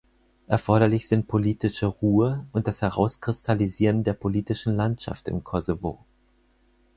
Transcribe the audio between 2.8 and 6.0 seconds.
Herauskristallisieren der politischen Landschaft im Kosovo.